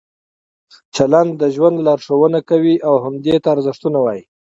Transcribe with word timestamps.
چلند 0.95 1.31
د 1.41 1.43
ژوند 1.55 1.77
لارښوونه 1.87 2.39
کوي 2.49 2.75
او 2.87 2.95
همدې 3.05 3.35
ته 3.43 3.47
ارزښتونه 3.55 3.97
وایي. 4.01 4.23